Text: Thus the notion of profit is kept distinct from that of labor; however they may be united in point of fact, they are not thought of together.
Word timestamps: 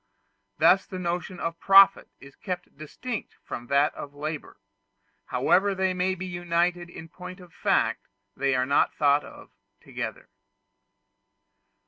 Thus 0.57 0.87
the 0.87 0.97
notion 0.97 1.39
of 1.39 1.59
profit 1.59 2.09
is 2.19 2.35
kept 2.35 2.75
distinct 2.75 3.35
from 3.43 3.67
that 3.67 3.93
of 3.93 4.15
labor; 4.15 4.57
however 5.25 5.75
they 5.75 5.93
may 5.93 6.15
be 6.15 6.25
united 6.25 6.89
in 6.89 7.07
point 7.07 7.39
of 7.39 7.53
fact, 7.53 8.07
they 8.35 8.55
are 8.55 8.65
not 8.65 8.95
thought 8.95 9.23
of 9.23 9.51
together. 9.79 10.29